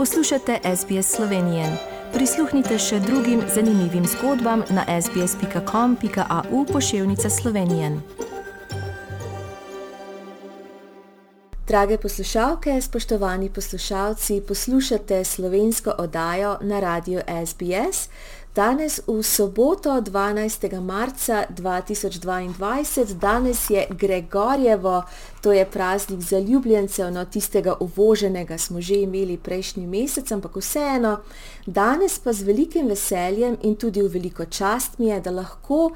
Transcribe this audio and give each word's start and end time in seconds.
Poslušate 0.00 0.58
SBS 0.76 1.16
Slovenije. 1.16 1.64
Prisluhnite 2.12 2.78
še 2.78 3.00
drugim 3.00 3.42
zanimivim 3.54 4.06
zgodbam 4.06 4.62
na 4.70 5.00
sbsp.com.au 5.02 6.64
pošiljka 6.72 7.30
Slovenije. 7.30 8.00
Drage 11.68 11.98
poslušalke, 11.98 12.80
spoštovani 12.80 13.50
poslušalci, 13.50 14.42
poslušate 14.48 15.24
slovensko 15.24 15.92
oddajo 15.98 16.56
na 16.60 16.80
radiju 16.80 17.20
SBS. 17.46 18.08
Danes 18.54 18.98
v 19.06 19.22
soboto 19.22 20.00
12. 20.00 20.80
marca 20.80 21.46
2022, 21.54 23.14
danes 23.14 23.70
je 23.70 23.86
Gregorjevo, 23.90 25.02
to 25.40 25.52
je 25.52 25.64
praznik 25.66 26.20
zaljubljencev, 26.20 27.12
no 27.12 27.24
tistega 27.24 27.76
uvoženega 27.80 28.58
smo 28.58 28.80
že 28.80 28.94
imeli 28.94 29.36
prejšnji 29.36 29.86
mesec, 29.86 30.32
ampak 30.32 30.56
vseeno, 30.56 31.20
danes 31.66 32.18
pa 32.18 32.32
z 32.32 32.42
velikim 32.42 32.88
veseljem 32.88 33.56
in 33.62 33.76
tudi 33.76 34.02
v 34.02 34.08
veliko 34.08 34.44
čast 34.44 34.98
mi 34.98 35.06
je, 35.06 35.20
da 35.20 35.30
lahko 35.30 35.90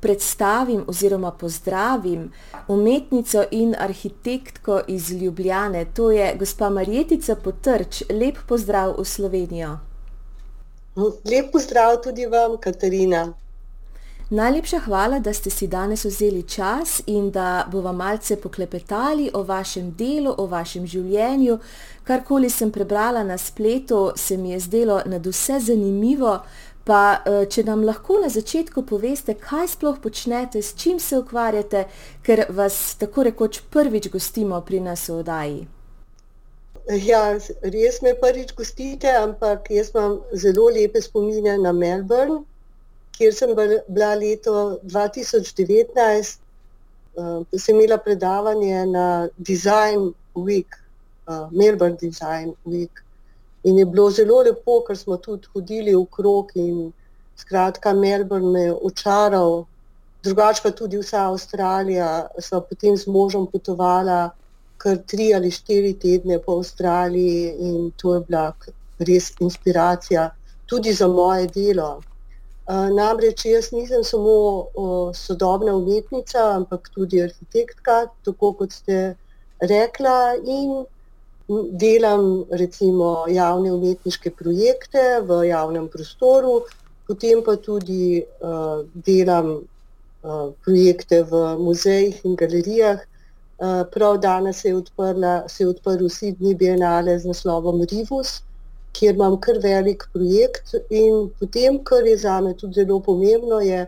predstavim 0.00 0.82
oziroma 0.88 1.30
pozdravim 1.30 2.32
umetnico 2.68 3.44
in 3.50 3.74
arhitektko 3.78 4.80
iz 4.88 5.12
Ljubljane, 5.12 5.84
to 5.94 6.10
je 6.10 6.34
gospa 6.38 6.70
Marjetica 6.70 7.36
Potrč, 7.36 8.02
lep 8.10 8.38
pozdrav 8.48 8.98
v 8.98 9.04
Slovenijo. 9.04 9.89
Lep 10.96 11.52
pozdrav 11.52 12.02
tudi 12.02 12.26
vam, 12.26 12.56
Katarina. 12.60 13.32
Najlepša 14.30 14.78
hvala, 14.78 15.18
da 15.18 15.32
ste 15.32 15.50
si 15.50 15.66
danes 15.66 16.04
vzeli 16.04 16.42
čas 16.42 17.02
in 17.06 17.30
da 17.30 17.66
bomo 17.72 17.92
malce 17.92 18.36
poklepetali 18.36 19.30
o 19.34 19.42
vašem 19.42 19.90
delu, 19.98 20.34
o 20.38 20.46
vašem 20.46 20.86
življenju. 20.86 21.58
Karkoli 22.04 22.50
sem 22.50 22.70
prebrala 22.70 23.24
na 23.24 23.38
spletu, 23.38 24.12
se 24.16 24.36
mi 24.36 24.50
je 24.50 24.60
zdelo 24.60 25.00
nad 25.06 25.26
vse 25.26 25.60
zanimivo. 25.60 26.38
Pa, 26.84 27.22
eh, 27.26 27.46
če 27.46 27.64
nam 27.64 27.84
lahko 27.84 28.18
na 28.22 28.28
začetku 28.28 28.82
poveste, 28.82 29.34
kaj 29.34 29.68
sploh 29.68 29.98
počnete, 30.02 30.62
s 30.62 30.74
čim 30.74 30.98
se 30.98 31.18
ukvarjate, 31.18 31.84
ker 32.22 32.46
vas 32.48 32.94
tako 32.94 33.22
rekoč 33.22 33.60
prvič 33.70 34.08
gostimo 34.08 34.60
pri 34.60 34.80
nas 34.80 35.08
v 35.08 35.18
oddaji. 35.18 35.79
Ja, 36.88 37.38
res 37.62 38.00
me 38.02 38.14
prvič 38.16 38.54
gostite, 38.56 39.10
ampak 39.12 39.68
jaz 39.70 39.90
imam 39.94 40.20
zelo 40.34 40.70
lepe 40.72 41.00
spomine 41.00 41.58
na 41.60 41.72
Melbourne, 41.72 42.40
kjer 43.14 43.34
sem 43.36 43.52
bila 43.54 44.14
leto 44.16 44.80
2019. 44.84 46.40
Uh, 47.18 47.44
eh, 47.52 47.58
sem 47.58 47.76
imela 47.76 47.98
predavanje 47.98 48.86
na 48.86 49.28
Design 49.36 50.14
Week, 50.34 50.78
uh, 51.28 51.50
Melbourne 51.52 51.96
Design 52.00 52.54
Week. 52.64 53.04
In 53.64 53.78
je 53.78 53.84
bilo 53.84 54.10
zelo 54.10 54.40
lepo, 54.42 54.80
ker 54.86 54.96
smo 54.96 55.16
tudi 55.16 55.46
hodili 55.52 55.94
v 55.94 56.06
krog 56.10 56.50
in 56.54 56.92
skratka, 57.36 57.92
Melbourne 57.92 58.52
me 58.52 58.60
je 58.60 58.74
očaral, 58.74 59.66
drugače 60.22 60.62
pa 60.62 60.70
tudi 60.70 60.98
vsa 60.98 61.28
Avstralija. 61.28 62.28
Sva 62.38 62.60
potem 62.60 62.96
z 62.96 63.06
možem 63.06 63.46
potovala 63.46 64.30
kar 64.82 65.00
tri 65.12 65.30
ali 65.36 65.50
štiri 65.52 65.94
tedne 66.02 66.38
po 66.44 66.58
Avstraliji 66.58 67.54
in 67.68 67.90
to 68.00 68.14
je 68.14 68.20
bila 68.28 68.44
res 69.08 69.32
inspiracija 69.40 70.30
tudi 70.66 70.92
za 70.92 71.08
moje 71.08 71.48
delo. 71.54 71.90
Namreč 72.70 73.44
jaz 73.50 73.72
nisem 73.74 74.04
samo 74.06 74.34
sodobna 75.14 75.74
umetnica, 75.74 76.44
ampak 76.54 76.88
tudi 76.94 77.22
arhitektka, 77.22 78.04
tako 78.24 78.52
kot 78.60 78.72
ste 78.72 78.98
rekla, 79.72 80.36
in 80.46 80.84
delam 81.82 82.44
recimo 82.50 83.24
javne 83.28 83.72
umetniške 83.72 84.30
projekte 84.38 85.02
v 85.26 85.42
javnem 85.48 85.88
prostoru, 85.88 86.60
potem 87.08 87.42
pa 87.42 87.56
tudi 87.56 88.22
uh, 88.22 88.86
delam 88.94 89.48
uh, 89.58 90.52
projekte 90.64 91.24
v 91.26 91.42
muzejih 91.58 92.20
in 92.24 92.36
galerijah, 92.38 93.02
prav 93.92 94.18
danes 94.18 94.60
se 94.60 94.68
je, 94.68 94.76
odprla, 94.76 95.48
se 95.48 95.64
je 95.64 95.68
odprl 95.68 96.08
Sydney 96.08 96.56
Biennale 96.56 97.18
z 97.18 97.28
naslovom 97.28 97.82
Rivus, 97.90 98.40
kjer 98.92 99.14
imam 99.14 99.36
kar 99.40 99.58
velik 99.62 100.06
projekt. 100.12 100.74
In 100.90 101.28
potem, 101.40 101.78
kar 101.84 102.06
je 102.06 102.16
za 102.18 102.40
me 102.40 102.54
tudi 102.54 102.80
zelo 102.80 103.00
pomembno, 103.00 103.60
je, 103.60 103.86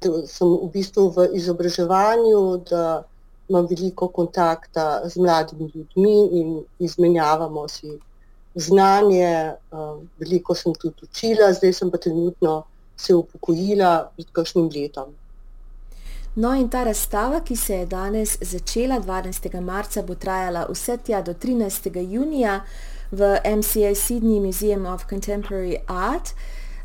da 0.00 0.26
sem 0.30 0.48
v 0.48 0.70
bistvu 0.72 1.08
v 1.16 1.28
izobraževanju, 1.40 2.42
da 2.70 3.02
imam 3.48 3.66
veliko 3.66 4.08
kontakta 4.08 5.02
z 5.08 5.20
mladimi 5.20 5.70
ljudmi 5.74 6.16
in 6.40 6.62
izmenjavamo 6.78 7.68
si 7.68 7.98
znanje. 8.54 9.26
Eh, 9.26 9.56
veliko 10.18 10.54
sem 10.54 10.74
tudi 10.74 11.08
učila, 11.08 11.52
zdaj 11.52 11.72
sem 11.72 11.90
pa 11.90 11.98
trenutno 11.98 12.62
se 12.96 13.14
upokojila 13.14 14.10
pred 14.16 14.30
kakšnim 14.32 14.70
letom. 14.74 15.14
No, 16.34 16.54
in 16.54 16.68
ta 16.68 16.82
razstava, 16.82 17.40
ki 17.40 17.56
se 17.56 17.74
je 17.74 17.86
danes 17.86 18.38
začela 18.40 18.98
12. 19.00 19.60
marca, 19.60 20.02
bo 20.02 20.14
trajala 20.14 20.66
vse 20.70 20.96
tja 20.96 21.22
do 21.22 21.34
13. 21.34 22.00
junija 22.10 22.60
v 23.10 23.38
MCA 23.44 23.94
Sydney 23.94 24.40
Museum 24.40 24.86
of 24.86 25.04
Contemporary 25.10 25.76
Art. 25.86 26.34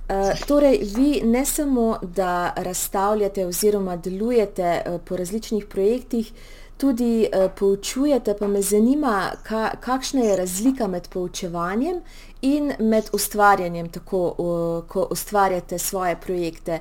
Uh, 0.09 0.45
torej, 0.47 0.79
vi 0.95 1.21
ne 1.23 1.45
samo, 1.45 1.97
da 2.01 2.53
razstavljate 2.55 3.45
oziroma 3.45 3.95
delujete 3.97 4.81
uh, 4.85 5.01
po 5.05 5.17
različnih 5.17 5.65
projektih, 5.65 6.31
tudi 6.79 7.27
uh, 7.27 7.51
poučujete, 7.59 8.33
pa 8.39 8.47
me 8.47 8.61
zanima, 8.61 9.31
ka, 9.43 9.71
kakšna 9.81 10.21
je 10.21 10.37
razlika 10.37 10.87
med 10.87 11.09
poučevanjem 11.09 12.01
in 12.41 12.73
med 12.79 13.09
ustvarjanjem, 13.13 13.89
tako 13.91 14.21
uh, 14.37 14.87
ko 14.87 15.07
ustvarjate 15.11 15.79
svoje 15.79 16.15
projekte. 16.15 16.79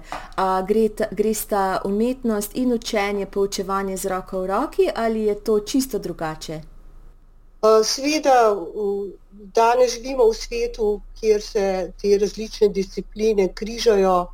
Gre 1.11 1.35
sta 1.35 1.81
umetnost 1.85 2.57
in 2.57 2.73
učenje, 2.73 3.27
poučevanje 3.27 3.97
z 3.97 4.15
roko 4.15 4.41
v 4.41 4.47
roki 4.47 4.89
ali 4.95 5.23
je 5.23 5.35
to 5.35 5.61
čisto 5.61 5.99
drugače? 5.99 6.61
Sveda, 7.85 8.55
danes 9.31 9.93
živimo 9.93 10.31
v 10.31 10.35
svetu, 10.35 11.01
kjer 11.21 11.43
se 11.43 11.93
te 12.03 12.19
različne 12.19 12.69
discipline 12.69 13.49
križajo 13.55 14.27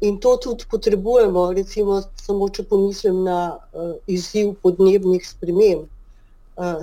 in 0.00 0.18
to 0.20 0.36
tudi 0.36 0.64
potrebujemo. 0.70 1.52
Recimo, 1.52 2.02
samo 2.22 2.48
če 2.48 2.62
pomislim 2.70 3.24
na 3.24 3.58
izziv 4.06 4.54
podnebnih 4.62 5.24
sprememb. 5.26 5.86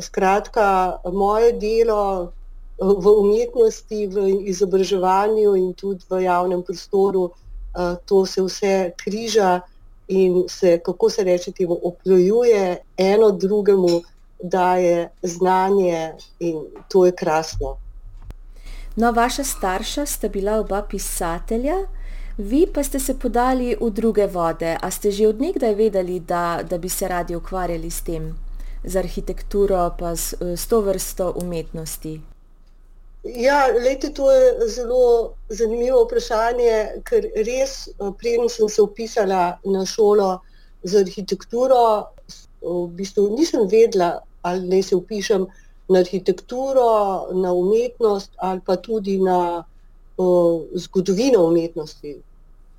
Skratka, 0.01 0.99
moje 1.11 1.51
delo 1.59 2.31
v 2.79 3.11
umetnosti, 3.19 4.07
v 4.07 4.27
izobraževanju 4.51 5.55
in 5.55 5.73
tudi 5.73 6.03
v 6.09 6.23
javnem 6.23 6.63
prostoru, 6.63 7.29
to 8.05 8.25
se 8.25 8.43
vse 8.43 8.75
križa 8.97 9.61
in 10.07 10.43
se, 10.47 10.79
kako 10.79 11.09
se 11.09 11.23
reče, 11.23 11.51
temu 11.51 11.79
oplojuje 11.83 12.77
eno 12.97 13.31
drugemu, 13.31 14.01
daje 14.43 15.09
znanje 15.23 16.13
in 16.39 16.61
to 16.91 17.05
je 17.05 17.11
krasno. 17.11 17.77
No, 18.95 19.11
vaša 19.11 19.43
starša 19.43 20.05
sta 20.05 20.27
bila 20.27 20.59
oba 20.59 20.81
pisatelja, 20.89 21.75
vi 22.37 22.67
pa 22.67 22.83
ste 22.83 22.99
se 22.99 23.19
podali 23.19 23.75
v 23.75 23.89
druge 23.89 24.27
vode. 24.27 24.77
A 24.81 24.91
ste 24.91 25.11
že 25.11 25.27
odnegdaj 25.27 25.75
vedeli, 25.75 26.19
da, 26.19 26.61
da 26.69 26.77
bi 26.77 26.89
se 26.89 27.07
radi 27.07 27.35
ukvarjali 27.35 27.91
s 27.91 28.01
tem, 28.01 28.35
z 28.83 28.95
arhitekturo, 28.95 29.95
pa 29.99 30.15
s, 30.15 30.33
s 30.39 30.67
to 30.67 30.81
vrsto 30.81 31.33
umetnosti? 31.41 32.21
Ja, 33.25 33.67
lejte, 33.73 34.13
to 34.13 34.31
je 34.31 34.69
zelo 34.69 35.33
zanimivo 35.49 36.03
vprašanje, 36.05 37.01
ker 37.09 37.25
res, 37.35 37.87
eh, 37.87 38.11
preden 38.19 38.49
sem 38.49 38.69
se 38.69 38.81
upisala 38.81 39.57
na 39.65 39.85
šolo 39.85 40.39
za 40.83 41.01
arhitekturo, 41.01 42.05
v 42.61 42.87
bistvu 42.97 43.29
nisem 43.37 43.65
vedela, 43.69 44.19
ali 44.41 44.67
naj 44.69 44.83
se 44.83 44.95
upišem 44.95 45.47
na 45.89 45.99
arhitekturo, 45.99 46.89
na 47.33 47.53
umetnost 47.53 48.31
ali 48.37 48.61
pa 48.65 48.75
tudi 48.75 49.17
na 49.21 49.63
zgodovino 50.85 51.43
umetnosti. 51.47 52.15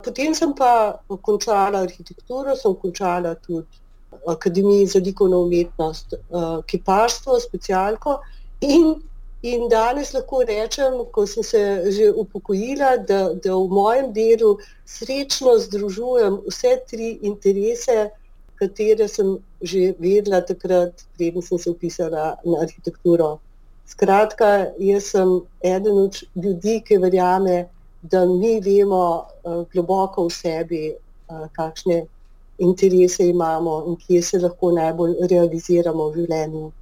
Potem 0.05 0.35
sem 0.35 0.55
pa 0.55 1.01
končala 1.23 1.83
arhitekturo, 1.85 2.57
sem 2.57 2.75
končala 2.75 3.35
tudi 3.35 3.85
Akademijo 4.27 4.87
za 4.89 4.99
likovno 5.05 5.43
umetnost, 5.45 6.15
uh, 6.15 6.65
kiparstvo, 6.67 7.37
specialko 7.41 8.21
in 8.65 8.95
In 9.47 9.69
danes 9.69 10.13
lahko 10.15 10.41
rečem, 10.49 10.95
ko 11.13 11.27
sem 11.27 11.45
se 11.45 11.61
že 11.93 12.11
upokojila, 12.11 12.97
da, 12.97 13.35
da 13.35 13.55
v 13.55 13.69
mojem 13.69 14.13
delu 14.13 14.57
srečno 14.89 15.59
združujem 15.61 16.41
vse 16.49 16.73
tri 16.91 17.11
interese, 17.23 18.11
katere 18.57 19.09
sem 19.09 19.37
že 19.63 19.93
vedela 20.01 20.41
takrat, 20.41 21.05
preden 21.17 21.43
sem 21.43 21.59
se 21.59 21.71
upisala 21.71 22.25
na 22.45 22.63
arhitekturo. 22.65 23.39
Skratka, 23.87 24.73
jaz 24.79 25.11
sem 25.15 25.41
eden 25.63 25.99
od 25.99 26.21
ljudi, 26.35 26.81
ki 26.87 26.99
verjame, 26.99 27.69
da 28.03 28.25
mi 28.27 28.61
vemo 28.61 29.05
uh, 29.19 29.63
globoko 29.73 30.27
v 30.27 30.33
sebi, 30.35 30.83
uh, 30.93 31.47
kakšne 31.53 32.05
interese 32.59 33.29
imamo 33.29 33.85
in 33.87 33.97
kje 33.97 34.23
se 34.23 34.39
lahko 34.39 34.73
najbolj 34.73 35.15
realiziramo 35.31 36.09
v 36.11 36.21
življenju. 36.21 36.73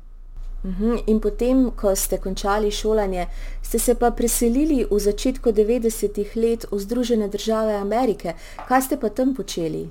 Uhum. 0.65 0.97
In 1.07 1.21
potem, 1.21 1.67
ko 1.77 1.93
ste 1.97 2.17
končali 2.19 2.71
šolanje, 2.73 3.27
ste 3.63 3.79
se 3.79 3.95
pa 4.01 4.11
preselili 4.11 4.87
v 4.91 4.99
začetku 4.99 5.53
90-ih 5.53 6.31
let 6.37 6.65
v 6.71 6.79
Združene 6.81 7.29
države 7.29 7.75
Amerike. 7.77 8.33
Kaj 8.69 8.87
ste 8.89 8.97
pa 8.97 9.13
tam 9.13 9.35
počeli? 9.37 9.91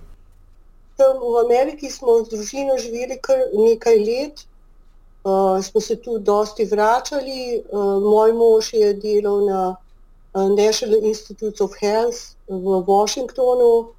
Tam 0.97 1.21
v 1.21 1.45
Ameriki 1.45 1.91
smo 1.93 2.23
z 2.25 2.33
družino 2.33 2.77
živeli 2.81 3.19
kar 3.21 3.37
nekaj 3.53 3.97
let, 4.01 4.45
uh, 5.23 5.63
smo 5.63 5.81
se 5.81 5.95
tu 5.95 6.19
dosti 6.19 6.65
vračali. 6.65 7.63
Uh, 7.71 8.01
moj 8.03 8.33
mož 8.33 8.73
je 8.73 8.93
delal 8.93 9.45
na 9.45 9.75
uh, 10.33 10.49
National 10.49 10.99
Institute 11.03 11.63
of 11.63 11.71
Health 11.81 12.35
v 12.47 12.83
Washingtonu 12.87 13.93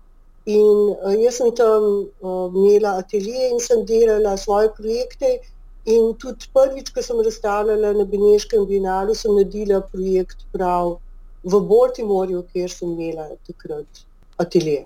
in 0.45 0.77
uh, 0.93 1.15
jaz 1.23 1.41
sem 1.41 1.55
tam 1.57 1.83
uh, 2.21 2.49
imela 2.55 2.99
atelje 3.01 3.51
in 3.51 3.61
sem 3.61 3.85
delala 3.87 4.37
svoje 4.37 4.73
projekte. 4.77 5.39
In 5.85 6.15
tudi 6.17 6.49
prvič, 6.53 6.91
ko 6.97 7.03
sem 7.05 7.21
razstavljala 7.21 7.93
na 7.93 8.05
Beneškem 8.09 8.65
vinalu, 8.65 9.15
sem 9.15 9.35
naredila 9.37 9.83
projekt 9.93 10.47
prav 10.53 10.97
v 11.45 11.61
Baltimorju, 11.61 12.41
kjer 12.53 12.73
sem 12.73 12.95
imela 12.97 13.29
takrat 13.45 14.05
atelje. 14.41 14.85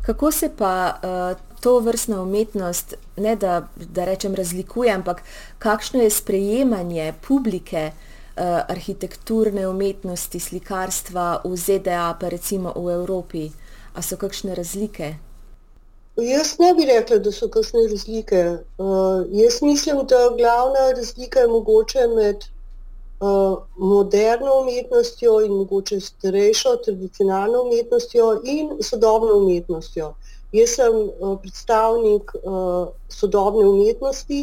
Kako 0.00 0.30
se 0.32 0.48
pa 0.56 0.94
uh, 1.02 1.60
to 1.60 1.78
vrstna 1.78 2.22
umetnost, 2.22 2.94
ne 3.16 3.36
da, 3.36 3.68
da 3.76 4.04
rečem, 4.04 4.34
razlikuje, 4.34 4.92
ampak 4.92 5.22
kakšno 5.58 6.02
je 6.02 6.10
sprejemanje 6.10 7.14
publike 7.28 7.90
uh, 7.92 8.42
arhitekturne 8.68 9.68
umetnosti, 9.68 10.40
slikarstva 10.40 11.42
v 11.44 11.56
ZDA, 11.56 12.16
pa 12.20 12.28
recimo 12.28 12.72
v 12.76 12.94
Evropi? 12.94 13.50
A 13.94 14.02
so 14.02 14.16
kakšne 14.16 14.54
razlike? 14.54 15.14
Jaz 16.16 16.58
ne 16.58 16.74
bi 16.74 16.84
rekla, 16.84 17.18
da 17.18 17.32
so 17.32 17.48
kakšne 17.48 17.86
razlike. 17.90 18.40
Uh, 18.78 19.24
jaz 19.30 19.62
mislim, 19.62 20.06
da 20.08 20.32
glavna 20.36 20.90
razlika 20.96 21.40
je 21.40 21.48
mogoče 21.48 22.06
med 22.16 22.44
moderno 23.76 24.54
umetnostjo 24.62 25.40
in 25.46 25.52
mogoče 25.52 26.00
starejšo, 26.00 26.76
tradicionalno 26.84 27.62
umetnostjo 27.62 28.40
in 28.44 28.70
sodobno 28.82 29.36
umetnostjo. 29.38 30.14
Jaz 30.52 30.74
sem 30.76 30.96
uh, 30.96 31.38
predstavnik 31.40 32.34
uh, 32.42 32.88
sodobne 33.08 33.66
umetnosti 33.66 34.42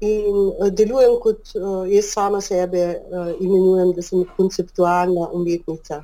in 0.00 0.52
delujem 0.76 1.14
kot 1.22 1.52
jaz 1.88 2.08
sama 2.12 2.40
sebe 2.40 2.82
imenujem, 3.40 3.92
da 3.96 4.02
sem 4.02 4.24
konceptualna 4.36 5.28
umetnica. 5.32 6.02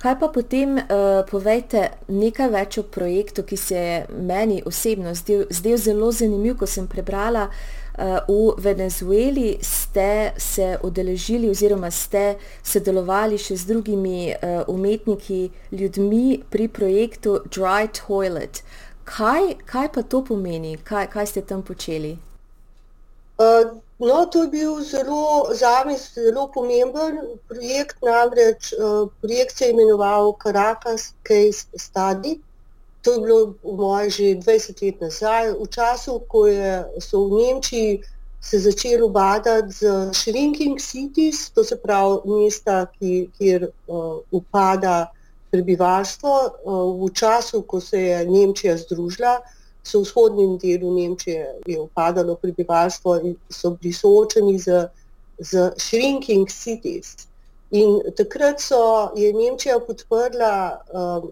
Kaj 0.00 0.14
pa 0.16 0.30
potem 0.32 0.78
uh, 0.80 1.20
povejte 1.28 1.82
nekaj 2.08 2.48
več 2.48 2.78
o 2.80 2.86
projektu, 2.88 3.42
ki 3.44 3.56
se 3.60 3.76
je 3.76 3.96
meni 4.08 4.62
osebno 4.64 5.12
zdel, 5.14 5.42
zdel 5.52 5.76
zelo 5.76 6.08
zanimiv, 6.08 6.56
ko 6.62 6.66
sem 6.66 6.86
prebrala. 6.88 7.50
Uh, 8.00 8.56
v 8.56 8.62
Venezueli 8.64 9.58
ste 9.60 10.32
se 10.40 10.78
odeležili 10.80 11.50
oziroma 11.52 11.90
ste 11.92 12.38
sodelovali 12.64 13.36
še 13.36 13.58
z 13.60 13.68
drugimi 13.74 14.32
uh, 14.32 14.62
umetniki, 14.72 15.50
ljudmi 15.68 16.40
pri 16.48 16.70
projektu 16.72 17.42
Dry 17.52 17.92
Toilet. 17.92 18.62
Kaj, 19.04 19.60
kaj 19.68 19.92
pa 19.92 20.00
to 20.00 20.24
pomeni, 20.24 20.78
kaj, 20.80 21.10
kaj 21.12 21.28
ste 21.28 21.44
tam 21.44 21.60
počeli? 21.60 22.16
Uh, 23.36 23.76
No, 24.00 24.26
to 24.26 24.42
je 24.42 24.48
bil 24.48 24.84
zelo, 24.84 25.52
zame 25.52 25.92
zelo 26.00 26.46
pomemben 26.48 27.18
projekt, 27.48 27.98
namreč 28.00 28.72
uh, 28.72 29.10
projekt 29.20 29.58
se 29.58 29.64
je 29.64 29.74
imenoval 29.74 30.32
Caracas 30.42 31.12
Case 31.28 31.68
Study. 31.76 32.38
To 33.04 33.12
je 33.12 33.20
bilo 33.20 33.54
moje 33.62 34.10
že 34.10 34.22
20 34.40 34.82
let 34.82 35.00
nazaj, 35.00 35.52
v 35.52 35.68
času, 35.68 36.18
ko 36.32 36.46
je, 36.46 36.84
so 36.98 37.28
v 37.28 37.44
Nemčiji 37.44 38.00
se 38.40 38.60
začeli 38.60 39.02
ubadati 39.02 39.72
z 39.72 40.08
shrinking 40.12 40.80
cities, 40.80 41.50
to 41.50 41.64
se 41.64 41.76
pravi 41.76 42.24
mesta, 42.24 42.86
ki, 42.96 43.28
kjer 43.36 43.68
uh, 43.68 44.24
upada 44.32 45.12
prebivalstvo. 45.52 46.32
Uh, 46.64 47.04
v 47.04 47.12
času, 47.12 47.62
ko 47.68 47.80
se 47.80 48.00
je 48.00 48.24
Nemčija 48.24 48.80
združila, 48.80 49.44
so 49.82 50.00
v 50.00 50.02
vzhodnem 50.02 50.58
delu 50.58 50.94
Nemčije 50.94 51.56
upadalo 51.80 52.36
prebivalstvo 52.36 53.16
in 53.24 53.36
so 53.48 53.70
bili 53.70 53.92
soočeni 53.92 54.58
z, 54.58 54.88
z 55.38 55.72
shrinking 55.76 56.48
cities. 56.48 57.26
In 57.70 58.00
takrat 58.16 58.60
so, 58.60 59.12
je 59.16 59.32
Nemčija 59.32 59.78
podprla 59.80 60.80
um, 60.92 61.30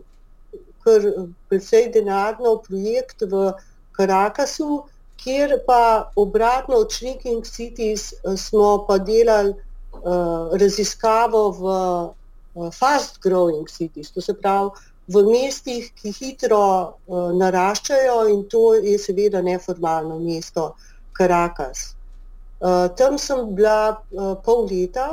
kar 0.84 1.02
precej 1.48 1.90
denarno 1.92 2.58
projekt 2.62 3.22
v 3.22 3.52
Karakasu, 3.92 4.84
kjer 5.18 5.58
pa 5.66 6.10
obratno 6.16 6.78
od 6.84 6.92
shrinking 6.92 7.44
cities 7.44 8.12
uh, 8.22 8.36
smo 8.38 8.84
pa 8.86 8.98
delali 8.98 9.50
uh, 9.50 10.54
raziskavo 10.54 11.42
v 11.58 11.64
uh, 11.66 12.70
fast 12.72 13.18
growing 13.22 13.66
cities, 13.68 14.10
to 14.10 14.22
se 14.22 14.34
pravi 14.34 14.70
v 15.08 15.22
mestih, 15.24 15.88
ki 15.96 16.12
hitro 16.12 16.64
uh, 17.08 17.30
naraščajo 17.32 18.18
in 18.32 18.42
to 18.52 18.74
je 18.76 18.98
seveda 19.00 19.40
neformalno 19.42 20.18
mesto 20.20 20.74
Karakas. 21.16 21.94
Uh, 22.60 22.68
eh, 22.68 22.88
tam 22.98 23.18
sem 23.18 23.54
bila 23.54 23.96
uh, 23.96 24.34
pol 24.44 24.66
leta 24.66 25.08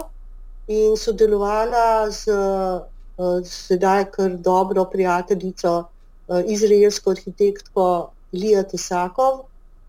in 0.68 0.98
sodelovala 0.98 2.10
z 2.12 2.34
uh, 2.34 3.40
sedaj 3.46 4.06
kar 4.12 4.36
dobro 4.50 4.86
prijateljico, 4.92 5.74
uh, 5.86 6.42
izraelsko 6.46 7.16
arhitektko 7.16 7.86
Lija 8.34 8.64
Tesakov. 8.64 9.46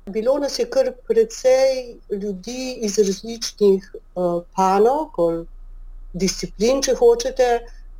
Bilo 0.06 0.38
nas 0.38 0.58
je 0.58 0.68
kar 0.70 0.92
precej 1.08 1.96
ljudi 2.10 2.76
iz 2.86 2.98
različnih 2.98 3.90
uh, 4.14 4.42
panov, 4.54 5.10
disciplin, 6.12 6.82
če 6.82 6.94
hočete, 6.94 7.48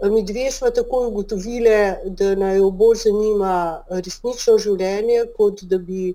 Mi 0.03 0.23
dve 0.23 0.51
smo 0.51 0.71
tako 0.71 1.09
ugotovili, 1.09 1.71
da 2.07 2.35
naj 2.35 2.57
jo 2.57 2.71
bolj 2.71 2.97
zanima 2.97 3.53
resnično 3.89 4.59
življenje, 4.59 5.23
kot 5.37 5.63
da 5.63 5.79
bi 5.79 6.15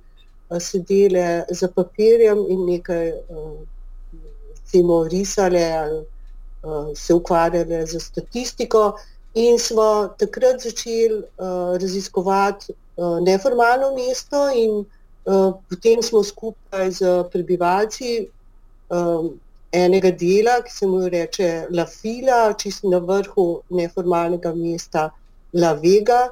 sedeli 0.59 1.23
za 1.51 1.67
papirjem 1.69 2.43
in 2.47 2.65
nekaj 2.67 3.07
recimo, 4.51 5.03
risali 5.05 5.63
ali 5.63 6.05
se 6.95 7.13
ukvarjali 7.13 7.87
z 7.87 7.99
statistiko. 8.01 8.83
In 9.35 9.59
smo 9.59 9.87
takrat 10.17 10.61
začeli 10.61 11.23
raziskovati 11.75 12.73
neformalno 13.21 13.95
mesto, 13.95 14.49
in 14.55 14.85
potem 15.69 16.03
smo 16.03 16.23
skupaj 16.23 16.91
z 16.91 17.01
prebivalci 17.31 18.27
enega 19.71 20.11
dela, 20.11 20.61
ki 20.63 20.73
se 20.73 20.87
mu 20.87 21.07
reče 21.09 21.67
La 21.71 21.85
Fila, 21.85 22.53
čisto 22.53 22.89
na 22.89 22.99
vrhu 22.99 23.61
neformalnega 23.69 24.53
mesta 24.55 25.09
La 25.53 25.73
Vega. 25.73 26.27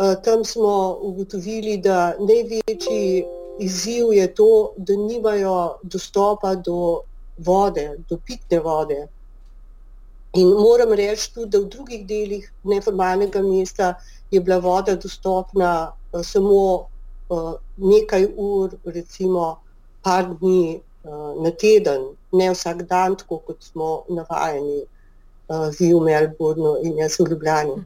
Uh, 0.00 0.14
tam 0.24 0.44
smo 0.44 0.98
ugotovili, 1.02 1.76
da 1.78 2.14
največji 2.18 3.24
izziv 3.60 4.12
je 4.16 4.26
to, 4.34 4.72
da 4.76 4.96
nimajo 4.96 5.78
dostopa 5.82 6.54
do 6.54 7.02
vode, 7.38 7.98
do 8.08 8.18
pitne 8.26 8.60
vode. 8.60 9.06
In 10.34 10.48
moram 10.48 10.92
reči 10.92 11.32
tudi, 11.34 11.50
da 11.50 11.58
v 11.58 11.70
drugih 11.70 12.06
delih 12.06 12.52
neformalnega 12.64 13.42
mesta 13.42 13.94
je 14.30 14.40
bila 14.40 14.58
voda 14.58 14.96
dostopna 14.96 15.92
uh, 16.12 16.22
samo 16.26 16.86
uh, 17.28 17.54
nekaj 17.76 18.30
ur, 18.36 18.78
recimo 18.84 19.58
par 20.02 20.26
dni 20.40 20.80
na 21.04 21.50
teden, 21.50 22.02
ne 22.32 22.50
vsak 22.50 22.82
dan, 22.82 23.16
tako 23.16 23.38
kot 23.46 23.62
smo 23.64 24.02
navajeni 24.08 24.82
uh, 25.48 25.68
v 25.72 26.00
Melbournu 26.04 26.76
in 26.84 26.98
jaz 27.00 27.16
v 27.18 27.30
Ljubljani. 27.30 27.80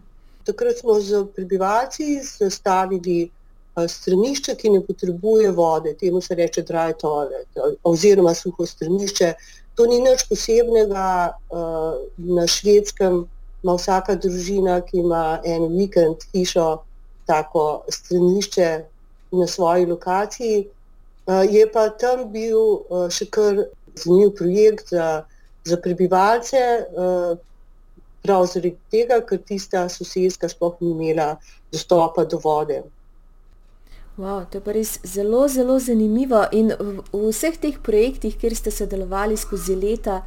Takrat 0.44 0.78
smo 0.78 1.00
z 1.00 1.24
prebivalci 1.34 2.20
zastavili 2.22 3.30
uh, 3.30 3.86
stranišče, 3.88 4.54
ki 4.54 4.74
ne 4.74 4.80
potrebuje 4.82 5.52
vode, 5.52 5.94
temu 5.94 6.20
se 6.20 6.34
reče 6.34 6.62
dry 6.62 6.94
toilet 6.98 7.48
oziroma 7.82 8.34
suho 8.34 8.66
stranišče. 8.66 9.34
To 9.74 9.86
ni 9.86 9.98
nič 9.98 10.26
posebnega 10.30 11.34
na 12.18 12.44
švedskem. 12.46 13.24
Ma 13.64 13.72
vsaka 13.74 14.14
družina, 14.20 14.76
ki 14.84 15.00
ima 15.00 15.40
en 15.42 15.64
vikend 15.72 16.22
hišo, 16.34 16.84
tako 17.26 17.82
stranišče 17.88 18.68
na 19.32 19.46
svoji 19.48 19.86
lokaciji, 19.88 20.58
Eh, 20.60 20.83
je 21.26 21.70
pa 21.72 21.88
tam 21.88 22.28
bil 22.32 22.84
eh, 22.84 23.08
še 23.10 23.28
kar 23.32 23.64
zanimiv 23.96 24.34
projekt 24.36 24.92
za, 24.92 25.24
za 25.64 25.76
prebivalce, 25.80 26.58
eh, 26.58 27.36
prav 28.24 28.46
zaradi 28.48 28.74
tega, 28.92 29.20
ker 29.24 29.40
tista 29.40 29.88
sosedska 29.88 30.48
sploh 30.48 30.76
ni 30.80 30.92
imela 30.92 31.36
dostopa 31.72 32.24
do 32.24 32.40
vode. 32.40 32.82
Wow, 34.16 34.44
to 34.46 34.60
je 34.60 34.62
pa 34.62 34.72
res 34.72 34.98
zelo, 35.02 35.48
zelo 35.48 35.78
zanimivo. 35.80 36.44
In 36.52 36.70
v, 36.70 37.02
vseh 37.12 37.56
teh 37.58 37.80
projektih, 37.82 38.36
kjer 38.38 38.54
ste 38.54 38.70
sodelovali 38.70 39.36
skozi 39.36 39.74
leta, 39.74 40.22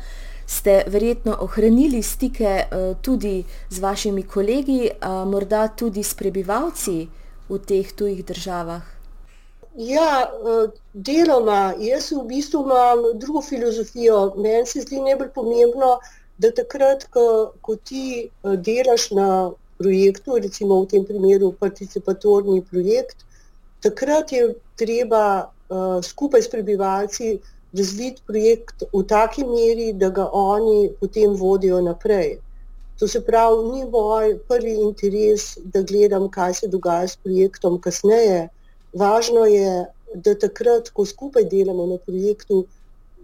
ste 0.47 0.83
verjetno 0.87 1.37
ohranili 1.43 2.01
stike 2.03 2.67
tudi 3.03 3.43
z 3.69 3.79
vašimi 3.83 4.23
kolegi, 4.23 4.91
morda 5.27 5.67
tudi 5.75 6.03
s 6.03 6.15
prebivalci 6.15 7.07
v 7.49 7.59
teh 7.63 7.91
tujih 7.95 8.23
državah. 8.27 8.96
Ja, 9.77 10.27
deloma. 10.93 11.73
Jaz 11.79 12.11
v 12.11 12.23
bistvu 12.27 12.63
imam 12.65 13.05
drugo 13.19 13.41
filozofijo. 13.41 14.33
Meni 14.37 14.65
se 14.65 14.81
zdi 14.81 15.01
najbolj 15.01 15.29
pomembno, 15.35 15.97
da 16.37 16.51
takrat, 16.51 17.07
ko, 17.13 17.53
ko 17.61 17.75
ti 17.75 18.29
delaš 18.43 19.11
na 19.11 19.51
projektu, 19.77 20.39
recimo 20.41 20.81
v 20.81 20.89
tem 20.93 21.05
primeru 21.05 21.51
participatorni 21.59 22.63
projekt, 22.65 23.25
takrat 23.81 24.31
je 24.33 24.55
treba 24.77 25.45
uh, 25.45 26.01
skupaj 26.01 26.41
s 26.41 26.49
prebivalci 26.49 27.37
razviti 27.77 28.21
projekt 28.25 28.83
v 28.93 29.03
taki 29.05 29.45
meri, 29.45 29.93
da 29.93 30.09
ga 30.09 30.29
oni 30.33 30.89
potem 30.99 31.35
vodijo 31.37 31.81
naprej. 31.81 32.37
To 32.97 33.07
se 33.07 33.21
pravi, 33.21 33.63
ni 33.69 33.85
moj 33.85 34.39
prvi 34.47 34.73
interes, 34.81 35.57
da 35.73 35.81
gledam, 35.81 36.29
kaj 36.29 36.53
se 36.53 36.67
dogaja 36.67 37.07
s 37.07 37.17
projektom 37.21 37.77
kasneje. 37.81 38.47
Važno 38.93 39.45
je, 39.45 39.85
da 40.15 40.33
takrat, 40.39 40.89
ko 40.95 41.05
skupaj 41.05 41.45
delamo 41.51 41.85
na 41.85 41.97
projektu, 41.97 42.65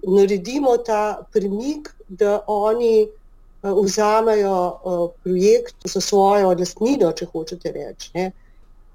naredimo 0.04 0.78
ta 0.78 1.24
premik, 1.32 1.90
da 2.08 2.42
oni 2.48 3.08
uh, 3.08 3.78
vzamejo 3.86 4.58
uh, 4.84 5.04
projekt 5.24 5.76
za 5.88 6.02
svojo 6.02 6.52
lastnino, 6.60 7.12
če 7.12 7.30
hočete 7.32 7.72
reči, 7.72 8.12
ne, 8.18 8.32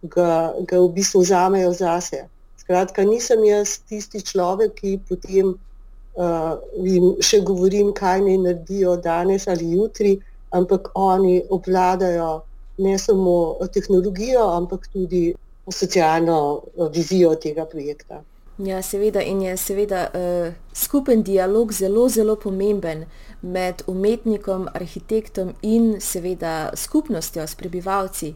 ga, 0.02 0.52
ga 0.60 0.82
v 0.82 0.90
bistvu 0.98 1.24
vzamejo 1.24 1.72
zase. 1.72 2.26
Skratka, 2.60 3.04
nisem 3.08 3.44
jaz 3.48 3.78
tisti 3.88 4.20
človek, 4.20 4.76
ki 4.76 4.98
potem 5.08 5.54
uh, 5.54 6.60
jim 6.84 7.14
še 7.24 7.40
govorim, 7.40 7.94
kaj 7.96 8.20
naj 8.26 8.38
naredijo 8.44 8.98
danes 9.00 9.48
ali 9.48 9.72
jutri, 9.72 10.18
ampak 10.52 10.92
oni 10.94 11.40
obvladajo 11.48 12.42
ne 12.84 12.98
samo 12.98 13.56
tehnologijo, 13.72 14.44
ampak 14.54 14.86
tudi 14.92 15.32
socialno 15.70 16.62
vizijo 16.92 17.34
tega 17.34 17.64
projekta. 17.64 18.22
Ja, 18.58 18.82
seveda, 18.82 19.22
in 19.22 19.42
je 19.42 19.56
seveda 19.56 20.08
uh, 20.10 20.52
skupen 20.74 21.22
dialog 21.22 21.72
zelo, 21.72 22.08
zelo 22.08 22.36
pomemben 22.36 23.04
med 23.40 23.82
umetnikom, 23.86 24.68
arhitektom 24.74 25.52
in 25.62 26.00
seveda 26.00 26.70
skupnostjo, 26.74 27.46
s 27.46 27.54
prebivalci. 27.54 28.34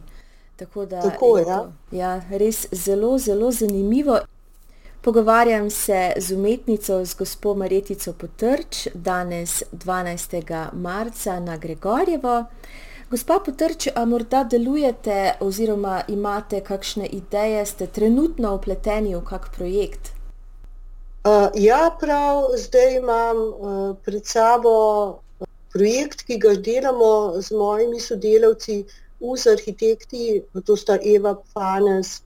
Tako 0.55 0.85
da 0.85 1.01
Tako, 1.01 1.37
je 1.37 1.45
ja. 1.47 1.57
to 1.57 1.97
ja, 1.97 2.21
res 2.29 2.67
zelo, 2.71 3.17
zelo 3.17 3.51
zanimivo. 3.51 4.19
Pogovarjam 5.01 5.69
se 5.69 6.13
z 6.17 6.31
umetnico, 6.31 7.05
z 7.05 7.15
gospo 7.15 7.55
Maretico 7.55 8.13
Potrč, 8.13 8.87
danes 8.93 9.63
12. 9.71 10.69
marca 10.73 11.39
na 11.39 11.57
Gregorjevo. 11.57 12.45
Gospa 13.13 13.35
Potrč, 13.45 13.85
a 13.95 14.05
morda 14.09 14.39
delujete 14.49 15.15
oziroma 15.45 15.99
imate 16.09 16.61
kakšne 16.65 17.05
ideje, 17.17 17.59
ste 17.69 17.85
trenutno 17.97 18.55
upleteni 18.57 19.11
v 19.13 19.19
kak 19.27 19.51
projekt? 19.53 20.09
Uh, 21.21 21.53
ja, 21.53 21.91
prav 21.99 22.55
zdaj 22.57 22.97
imam 22.97 23.43
uh, 23.43 23.93
pred 24.07 24.25
sabo 24.25 24.73
projekt, 25.75 26.25
ki 26.25 26.39
ga 26.41 26.55
delamo 26.69 27.37
z 27.37 27.53
mojimi 27.53 28.01
sodelavci, 28.01 28.81
uz 29.21 29.45
arhitekti, 29.45 30.41
to 30.65 30.73
sta 30.73 30.97
Eva 30.97 31.37
Panes 31.53 32.23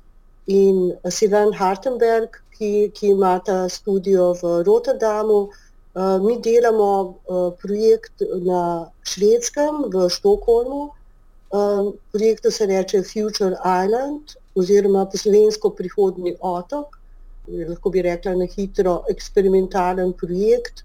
in 0.48 0.94
Sivan 1.12 1.52
Hartenberg, 1.52 2.40
ki, 2.56 2.74
ki 2.96 3.12
imata 3.12 3.66
studio 3.68 4.32
v 4.40 4.62
Rotterdamu. 4.64 5.44
Uh, 5.52 5.67
mi 5.98 6.38
delamo 6.42 7.18
projekt 7.62 8.22
na 8.46 8.90
švedskem, 9.04 9.88
v 9.94 10.10
Štokholmu. 10.10 10.90
Projektu 12.12 12.52
se 12.52 12.66
reče 12.66 13.02
Future 13.04 13.56
Island 13.86 14.36
oziroma 14.56 15.06
po 15.06 15.18
slovensko 15.18 15.70
prihodni 15.70 16.36
otok. 16.40 17.00
Lahko 17.48 17.90
bi 17.90 18.02
rekla 18.02 18.36
na 18.36 18.46
hitro 18.46 19.04
eksperimentalen 19.10 20.14
projekt 20.14 20.84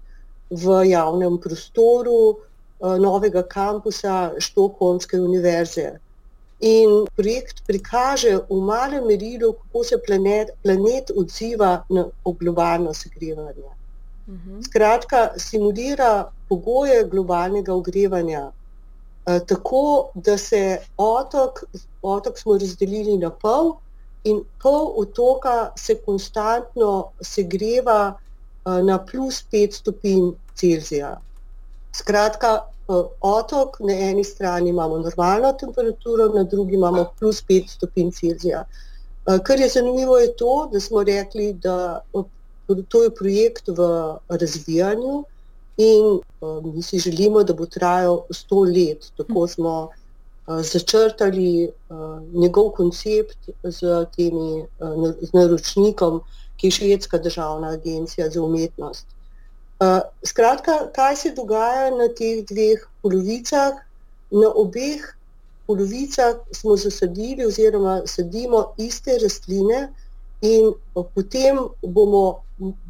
v 0.49 0.79
javnem 0.89 1.37
prostoru 1.37 2.37
novega 2.79 3.43
kampusa 3.43 4.31
Štokholmske 4.39 5.19
univerze. 5.19 5.99
In 6.63 7.05
projekt 7.15 7.61
prikaže 7.67 8.37
v 8.49 8.59
malem 8.63 9.05
merilu, 9.07 9.53
kako 9.53 9.83
se 9.83 9.97
planet, 10.07 10.55
planet 10.63 11.11
odziva 11.11 11.83
na 11.89 12.07
globalno 12.23 12.93
segrevanje. 12.93 13.67
Mhm. 14.27 14.61
Skratka, 14.63 15.29
simulira 15.37 16.31
pogoje 16.49 17.03
globalnega 17.11 17.73
ogrevanja, 17.73 18.51
eh, 19.25 19.39
tako 19.47 20.11
da 20.15 20.37
se 20.37 20.79
otok, 20.97 21.63
otok 22.01 22.39
smo 22.39 22.57
razdelili 22.57 23.17
na 23.17 23.29
pol 23.29 23.73
in 24.23 24.43
pol 24.61 24.93
otoka 24.97 25.71
se 25.75 25.95
konstantno 26.05 27.11
segreva 27.21 28.13
eh, 28.65 28.83
na 28.83 28.97
plus 29.05 29.43
5 29.51 29.79
stopinj 29.81 30.31
Celzija. 30.55 31.17
Skratka, 31.95 32.53
eh, 32.63 33.03
otok 33.21 33.79
na 33.79 33.93
eni 33.93 34.23
strani 34.23 34.69
imamo 34.69 34.97
normalno 34.97 35.53
temperaturo, 35.53 36.29
na 36.29 36.43
drugi 36.43 36.75
imamo 36.75 37.05
plus 37.19 37.43
5 37.49 37.67
stopinj 37.67 38.11
Celzija. 38.11 38.63
Kar 39.43 39.59
je 39.59 39.69
zanimivo 39.69 40.17
je 40.17 40.33
to, 40.35 40.69
da 40.71 40.79
smo 40.79 41.03
rekli, 41.03 41.53
da 41.53 42.01
eh, 42.69 42.83
to 42.87 43.03
je 43.03 43.15
projekt 43.15 43.67
v 43.67 43.79
razvijanju 44.29 45.23
in 45.77 46.19
mi 46.63 46.81
si 46.81 46.99
želimo, 46.99 47.43
da 47.43 47.53
bo 47.53 47.65
trajal 47.65 48.23
100 48.29 48.63
let. 48.75 49.05
Tako 49.17 49.47
smo 49.47 49.89
začrtali 50.47 51.71
njegov 52.33 52.69
koncept 52.69 53.49
z, 53.63 54.05
temi, 54.15 54.65
z 55.21 55.33
naročnikom, 55.33 56.19
ki 56.57 56.67
je 56.67 56.71
Švedska 56.71 57.17
državna 57.17 57.69
agencija 57.69 58.29
za 58.29 58.41
umetnost. 58.43 59.07
Skratka, 60.23 60.91
kaj 60.95 61.15
se 61.15 61.31
dogaja 61.35 61.89
na 61.95 62.07
teh 62.07 62.45
dveh 62.45 62.85
polovicah? 63.01 63.73
Na 64.31 64.49
obeh 64.55 65.01
polovicah 65.67 66.35
smo 66.51 66.75
zasadili 66.75 67.45
oziroma 67.45 68.01
sadimo 68.05 68.73
iste 68.77 69.17
rastline 69.23 69.93
in 70.43 70.73
potem 71.15 71.59
bomo, 71.81 72.43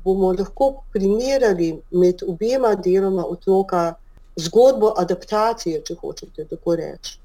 bomo 0.03 0.31
lahko 0.33 0.83
primerjali 0.93 1.69
med 1.91 2.23
obema 2.27 2.73
deloma 2.75 3.25
otroka 3.25 3.93
zgodbo 4.35 4.93
adaptacije, 4.97 5.81
če 5.85 5.95
hočete 6.01 6.47
tako 6.49 6.75
reči. 6.79 7.19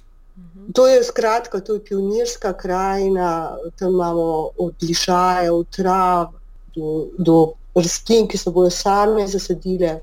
To 0.77 0.87
je 0.87 1.01
skratka, 1.05 1.61
to 1.61 1.79
je 1.79 1.85
pionirska 1.85 2.53
krajina, 2.53 3.57
tam 3.79 3.97
imamo 3.97 4.51
od 4.59 4.75
lišajev, 4.83 5.65
trav 5.75 6.29
do, 6.77 7.09
do 7.19 7.39
rastlin, 7.75 8.29
ki 8.29 8.39
se 8.39 8.51
bodo 8.51 8.71
same 8.71 9.27
zasadile. 9.27 9.99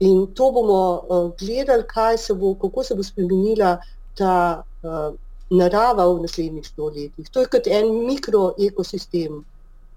In 0.00 0.26
to 0.34 0.50
bomo 0.52 0.82
uh, 0.98 1.30
gledali, 1.38 1.84
se 2.18 2.34
bo, 2.34 2.54
kako 2.54 2.84
se 2.84 2.94
bo 2.94 3.02
spremenila 3.02 3.78
ta 4.18 4.62
uh, 4.82 5.14
narava 5.50 6.06
v 6.06 6.22
naslednjih 6.22 6.66
sto 6.66 6.90
letih. 6.90 7.30
To 7.30 7.40
je 7.40 7.50
kot 7.52 7.66
en 7.66 7.90
mikroekosistem, 8.06 9.44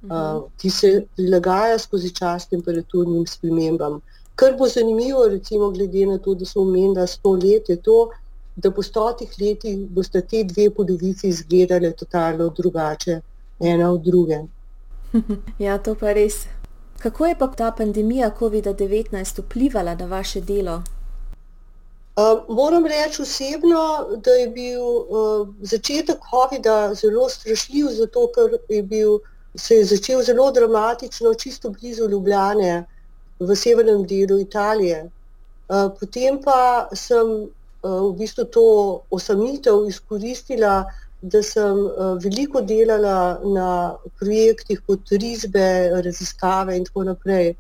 uh, 0.10 0.43
ki 0.57 0.69
se 0.69 1.05
prilagaja 1.15 1.77
skozi 1.79 2.13
čas 2.15 2.48
temperaturnim 2.48 3.27
spremembam. 3.27 4.01
Kar 4.36 4.55
bo 4.57 4.67
zanimivo, 4.67 5.27
recimo, 5.27 5.69
glede 5.72 6.05
na 6.05 6.17
to, 6.17 6.33
da 6.36 6.45
smo 6.45 6.62
omenili 6.62 7.07
sto 7.07 7.31
let, 7.31 7.69
je 7.69 7.75
to, 7.75 8.10
da 8.55 8.72
po 8.72 8.83
stotih 8.83 9.29
letih 9.41 9.77
boste 9.89 10.22
te 10.22 10.43
dve 10.43 10.69
polovici 10.69 11.27
izgledali 11.27 11.93
totalno 11.93 12.50
drugače, 12.50 13.22
ena 13.60 13.91
od 13.91 14.01
druge. 14.01 14.39
ja, 15.65 15.77
to 15.77 15.95
pa 15.95 16.13
res. 16.13 16.45
Kako 17.03 17.25
je 17.25 17.36
pa 17.36 17.48
ta 17.48 17.72
pandemija 17.72 18.31
COVID-19 18.39 19.41
vplivala 19.41 19.95
na 19.95 20.05
vaše 20.05 20.41
delo? 20.41 20.81
Uh, 22.15 22.55
moram 22.55 22.86
reči 22.86 23.22
osebno, 23.22 24.07
da 24.17 24.31
je 24.31 24.48
bil 24.48 24.81
uh, 24.81 25.48
začetek 25.62 26.17
COVID-a 26.29 26.93
zelo 26.93 27.29
strašljiv, 27.29 27.88
zato 27.98 28.27
ker 28.36 28.57
je 28.69 28.83
bil, 28.83 29.17
se 29.55 29.75
je 29.75 29.86
začel 29.86 30.24
zelo 30.24 30.51
dramatično, 30.51 31.33
čisto 31.33 31.69
blizu 31.69 32.10
Ljubljane, 32.10 32.86
v 33.39 33.55
severnem 33.55 34.05
delu 34.07 34.39
Italije. 34.39 35.03
Uh, 35.69 35.89
potem 36.00 36.39
pa 36.43 36.89
sem 36.93 37.27
uh, 37.27 38.01
v 38.10 38.13
bistvu 38.17 38.45
to 38.45 38.65
osamitev 39.10 39.88
izkoristila 39.88 40.83
da 41.24 41.39
sem 41.43 41.77
uh, 41.86 42.17
veliko 42.19 42.62
delala 42.62 43.39
na 43.43 43.67
projektih 44.19 44.81
kot 44.88 45.12
risbe, 45.22 45.67
raziskave 46.03 46.75
in 46.77 46.83
tako 46.86 47.05
naprej. 47.07 47.53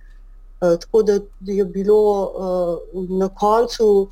Uh, 0.61 0.75
tako 0.79 1.03
da 1.03 1.19
je 1.47 1.65
bilo 1.65 2.01
uh, 2.27 3.05
na 3.09 3.29
koncu, 3.29 4.09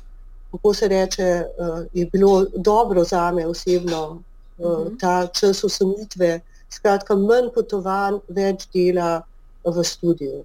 kako 0.52 0.74
se 0.74 0.88
reče, 0.88 1.28
uh, 1.58 1.84
je 1.92 2.06
bilo 2.12 2.46
dobro 2.56 3.04
za 3.04 3.30
me 3.32 3.46
osebno 3.46 4.02
uh, 4.08 4.70
uh 4.70 4.78
-huh. 4.78 5.00
ta 5.00 5.26
čas 5.26 5.64
osamitve. 5.64 6.40
Skratka, 6.72 7.16
manj 7.16 7.50
potovanj, 7.54 8.22
več 8.28 8.66
dela 8.72 9.22
v 9.64 9.84
studiu. 9.84 10.42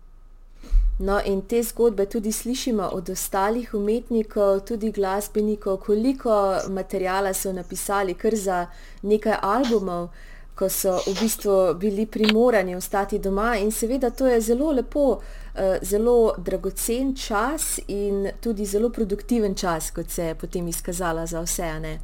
No, 1.00 1.19
in 1.22 1.43
te 1.46 1.62
zgodbe 1.63 2.07
tudi 2.10 2.31
slišimo 2.34 2.89
od 2.98 3.10
ostalih 3.13 3.74
umetnikov, 3.77 4.63
tudi 4.65 4.89
glasbenikov, 4.91 5.77
koliko 5.86 6.57
materijala 6.74 7.34
so 7.34 7.53
napisali, 7.53 8.17
kar 8.17 8.36
za 8.36 8.65
nekaj 9.03 9.39
albumov. 9.41 10.10
ko 10.57 10.69
so 10.69 10.98
v 11.05 11.13
bistvu 11.22 11.74
bili 11.77 12.05
primorani 12.05 12.75
ostati 12.75 13.19
doma 13.19 13.55
in 13.62 13.72
seveda 13.72 14.10
to 14.10 14.27
je 14.27 14.41
zelo 14.41 14.72
lepo, 14.72 15.19
eh, 15.55 15.79
zelo 15.81 16.34
dragocen 16.38 17.15
čas 17.15 17.79
in 17.88 18.29
tudi 18.41 18.65
zelo 18.65 18.89
produktiven 18.89 19.55
čas, 19.55 19.91
kot 19.91 20.10
se 20.10 20.24
je 20.24 20.36
potem 20.36 20.67
izkazala 20.67 21.25
za 21.25 21.41
vse. 21.41 21.79
Ne? 21.79 22.00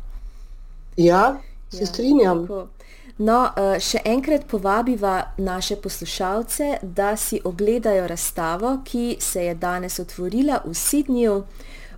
Ja, 0.98 1.42
se 1.70 1.82
ja, 1.82 1.86
strinjam. 1.86 2.48
Tako. 2.48 2.68
No, 3.18 3.52
eh, 3.54 3.80
še 3.80 4.00
enkrat 4.10 4.48
povabiva 4.50 5.34
naše 5.38 5.76
poslušalce, 5.76 6.78
da 6.82 7.16
si 7.18 7.42
ogledajo 7.44 8.08
razstavo, 8.08 8.80
ki 8.86 9.18
se 9.20 9.44
je 9.46 9.56
danes 9.56 10.00
otvorila 10.00 10.64
v 10.66 10.74
Sydneyju 10.74 11.44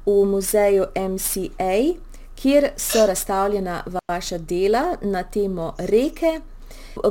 v 0.05 0.25
muzeju 0.25 0.85
MCA, 0.95 1.95
kjer 2.35 2.69
so 2.77 3.05
razstavljena 3.05 3.83
vaša 4.09 4.37
dela 4.37 4.97
na 5.01 5.23
temo 5.23 5.73
reke. 5.77 6.41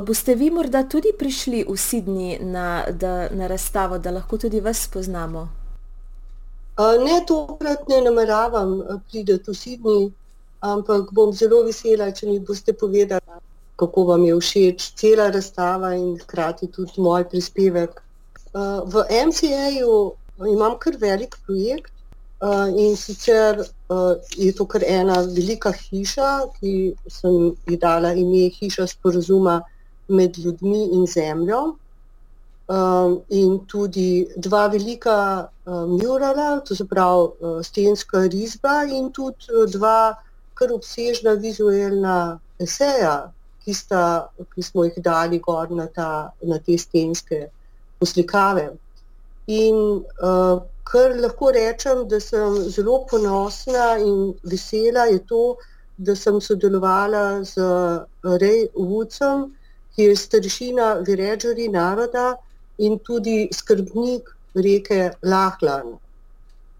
Boste 0.05 0.35
vi 0.35 0.51
morda 0.51 0.83
tudi 0.83 1.09
prišli 1.19 1.65
v 1.67 1.73
Sydney 1.73 2.37
na, 2.41 2.85
da, 2.91 3.27
na 3.31 3.47
razstavo, 3.47 3.97
da 3.97 4.11
lahko 4.11 4.37
tudi 4.37 4.61
vas 4.61 4.83
spoznamo? 4.85 5.47
Ne, 6.77 7.25
tokrat 7.27 7.87
ne 7.89 8.01
nameravam 8.05 8.77
priti 9.09 9.33
v 9.33 9.53
Sydney, 9.53 10.11
ampak 10.61 11.09
bom 11.11 11.33
zelo 11.33 11.63
vesela, 11.65 12.11
če 12.11 12.29
mi 12.29 12.39
boste 12.39 12.73
povedali, 12.73 13.41
kako 13.75 14.03
vam 14.11 14.25
je 14.25 14.35
všeč 14.39 14.91
cela 14.99 15.29
razstava 15.29 15.93
in 15.95 16.15
hkrati 16.19 16.67
tudi 16.67 17.01
moj 17.01 17.27
prispevek. 17.29 18.01
V 18.93 19.03
MCA-ju 19.27 19.95
imam 20.51 20.77
kar 20.79 20.95
velik 20.99 21.35
projekt, 21.45 21.95
Uh, 22.41 22.67
in 22.77 22.95
sicer 22.97 23.63
je 24.37 24.51
to 24.51 24.65
kar 24.65 24.83
ena 24.83 25.21
velika 25.21 25.71
hiša, 25.71 26.31
ki 26.59 26.71
sem 27.07 27.55
ji 27.65 27.77
dala 27.79 28.11
ime 28.13 28.49
Hiša 28.51 28.87
sporozuma 28.91 29.61
med 30.07 30.37
ljudmi 30.37 30.83
in 30.97 31.07
zemljo. 31.07 31.61
In 33.39 33.59
tudi 33.71 34.27
dva 34.35 34.67
velika 34.67 35.47
murala, 35.65 36.59
to 36.67 36.75
se 36.75 36.85
pravi 36.85 37.63
stenska 37.63 38.27
risba, 38.27 38.83
in 38.83 39.11
tudi 39.11 39.65
dva 39.71 40.13
kar 40.53 40.73
obsežna 40.75 41.37
vizualna 41.39 42.39
eseja, 42.59 43.31
ki, 43.65 43.73
sta, 43.73 44.29
ki 44.53 44.63
smo 44.63 44.85
jih 44.85 45.01
dali 45.01 45.39
gor 45.39 45.71
na, 45.73 45.87
ta, 45.87 46.31
na 46.45 46.59
te 46.61 46.77
stenske 46.77 47.47
poslikave. 47.99 48.69
In 49.47 49.79
uh, 50.21 50.59
kar 50.85 51.15
lahko 51.17 51.51
rečem, 51.53 52.07
da 52.07 52.19
sem 52.19 52.59
zelo 52.69 52.99
ponosna 53.09 53.95
in 53.97 54.33
vesela, 54.43 55.09
je 55.11 55.19
to, 55.29 55.43
da 55.97 56.15
sem 56.15 56.39
sodelovala 56.41 57.43
z 57.43 57.67
Rej 58.41 58.67
Vucem, 58.75 59.49
ki 59.95 60.09
je 60.09 60.15
staršina 60.15 60.93
Viređari 61.07 61.69
naroda 61.71 62.35
in 62.77 62.99
tudi 62.99 63.47
skrbnik 63.53 64.29
reke 64.55 65.11
Lahlan. 65.23 65.95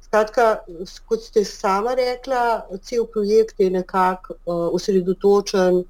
Skratka, 0.04 0.60
kot 1.08 1.24
ste 1.24 1.46
sama 1.48 1.96
rekla, 1.96 2.66
cel 2.84 3.08
projekt 3.08 3.60
je 3.60 3.70
nekako 3.72 4.36
uh, 4.46 4.68
osredotočen, 4.76 5.84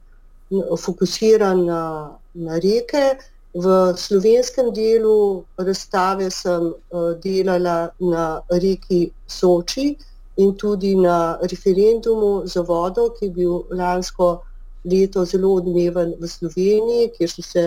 fokusiran 0.52 1.66
na, 1.66 2.12
na 2.34 2.60
reke. 2.60 3.18
V 3.56 3.96
slovenskem 3.96 4.74
delu 4.74 5.46
razstave 5.58 6.28
sem 6.32 6.74
uh, 6.76 7.14
delala 7.24 7.92
na 8.00 8.42
reki 8.52 9.12
Soči 9.28 9.96
in 10.38 10.52
tudi 10.56 10.96
na 10.96 11.40
referendumu 11.40 12.44
za 12.46 12.62
vodo, 12.62 13.10
ki 13.16 13.26
je 13.26 13.32
bil 13.32 13.64
lansko 13.72 14.42
leto 14.84 15.24
zelo 15.26 15.54
odmeven 15.56 16.14
v 16.20 16.28
Sloveniji, 16.28 17.14
kjer 17.16 17.30
so 17.32 17.42
se 17.42 17.64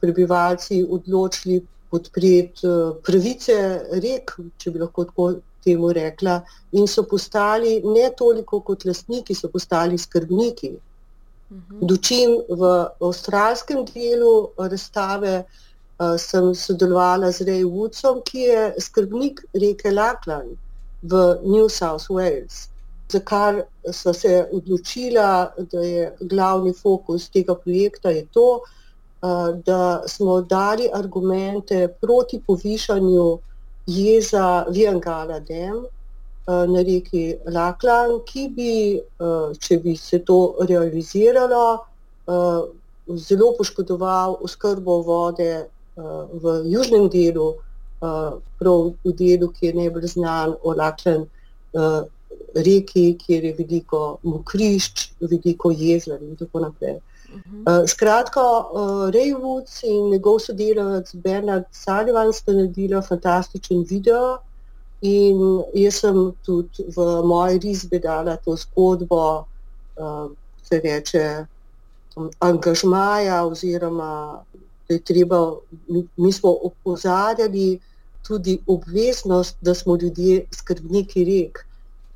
prebivalci 0.00 0.80
odločili 0.88 1.60
podpreti 1.92 2.66
uh, 2.66 2.96
pravice 3.04 3.84
rek, 4.00 4.32
če 4.56 4.72
bi 4.72 4.80
lahko 4.80 5.04
tako 5.04 5.28
temu 5.64 5.92
rekla, 5.92 6.40
in 6.72 6.88
so 6.88 7.04
postali 7.04 7.82
ne 7.84 8.08
toliko 8.16 8.64
kot 8.64 8.88
lastniki, 8.88 9.36
so 9.36 9.52
postali 9.52 10.00
skrbniki. 10.00 10.72
Dočim 11.80 12.40
v 12.48 12.70
avstralskem 13.00 13.84
delu 13.92 14.50
razstave 14.58 15.34
uh, 15.44 16.16
sem 16.18 16.54
sodelovala 16.54 17.30
z 17.32 17.46
Ray 17.48 17.64
Woodsom, 17.64 18.22
ki 18.24 18.46
je 18.48 18.62
skrbnik 18.80 19.42
reke 19.54 19.92
Laklan 19.92 20.56
v 21.02 21.20
New 21.44 21.68
South 21.68 22.08
Wales, 22.08 22.68
za 23.12 23.20
kar 23.20 23.62
so 23.92 24.12
se 24.12 24.46
odločila, 24.52 25.52
da 25.70 25.80
je 25.84 26.12
glavni 26.20 26.72
fokus 26.72 27.28
tega 27.28 27.54
projekta 27.54 28.10
to, 28.32 28.48
uh, 29.22 29.52
da 29.66 30.02
smo 30.08 30.40
dali 30.40 30.88
argumente 30.92 31.88
proti 32.00 32.40
povišanju 32.46 33.38
jeza 33.86 34.64
Viangala 34.70 35.40
Eh, 35.40 36.03
na 36.46 36.82
reki 36.84 37.36
Laklan, 37.46 38.20
ki 38.26 38.48
bi, 38.56 38.72
eh, 38.96 39.54
če 39.58 39.78
bi 39.82 39.96
se 39.96 40.18
to 40.18 40.56
realiziralo, 40.60 41.84
eh, 42.28 42.62
zelo 43.16 43.52
poškodoval 43.58 44.38
oskrbo 44.42 45.02
vode 45.02 45.66
v 45.96 46.52
južnem 46.66 47.08
delu, 47.08 47.54
prav 48.58 48.94
v 49.04 49.12
delu, 49.14 49.48
ki 49.54 49.66
je 49.66 49.74
najbolj 49.74 50.08
znan 50.16 50.56
o 50.64 50.72
Laklan 50.74 51.28
reki, 52.54 53.16
kjer 53.18 53.44
je 53.44 53.52
veliko 53.58 54.18
mokrišč, 54.22 55.10
veliko 55.20 55.70
jezer 55.70 56.22
in 56.22 56.36
tako 56.36 56.64
naprej. 56.66 56.98
Uh, 57.66 57.82
skratka, 57.86 58.40
uh, 58.40 59.10
Ray 59.10 59.32
Woods 59.34 59.82
in 59.82 60.10
njegov 60.10 60.38
sodelavec 60.44 61.14
Bernard 61.14 61.64
Sullivan 61.72 62.32
sta 62.32 62.52
naredila 62.52 63.02
fantastičen 63.02 63.82
video, 63.90 64.38
In 65.02 65.64
jaz 65.74 66.00
sem 66.00 66.32
tudi 66.44 66.84
v 66.96 67.22
moji 67.26 67.58
risbi 67.58 67.98
dala 67.98 68.36
to 68.36 68.56
zgodbo, 68.56 69.44
uh, 69.96 70.30
se 70.62 70.80
reče, 70.80 71.46
um, 72.16 72.30
angažmaja, 72.40 73.44
oziroma 73.44 74.40
da 74.88 74.94
je 74.94 75.00
treba, 75.00 75.56
mi, 75.88 76.06
mi 76.16 76.32
smo 76.32 76.56
opozarjali 76.62 77.80
tudi 78.26 78.58
obveznost, 78.66 79.56
da 79.60 79.74
smo 79.74 79.96
ljudje 79.96 80.46
skrbniki 80.52 81.24
rek. 81.24 81.66